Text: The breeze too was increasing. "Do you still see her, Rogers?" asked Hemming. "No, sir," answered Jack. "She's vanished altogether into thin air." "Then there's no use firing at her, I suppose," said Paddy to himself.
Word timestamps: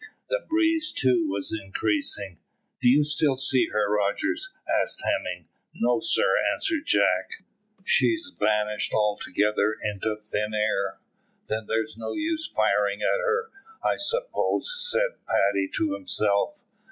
The 0.29 0.43
breeze 0.49 0.91
too 0.91 1.27
was 1.29 1.53
increasing. 1.53 2.39
"Do 2.81 2.87
you 2.89 3.03
still 3.03 3.35
see 3.35 3.67
her, 3.71 3.95
Rogers?" 3.95 4.51
asked 4.81 5.03
Hemming. 5.05 5.47
"No, 5.75 5.99
sir," 5.99 6.37
answered 6.51 6.87
Jack. 6.87 7.45
"She's 7.85 8.33
vanished 8.39 8.93
altogether 8.95 9.77
into 9.83 10.15
thin 10.15 10.55
air." 10.55 10.97
"Then 11.49 11.67
there's 11.67 11.93
no 11.97 12.13
use 12.15 12.47
firing 12.47 13.03
at 13.03 13.19
her, 13.23 13.51
I 13.85 13.95
suppose," 13.95 14.73
said 14.89 15.19
Paddy 15.27 15.69
to 15.75 15.93
himself. 15.93 16.59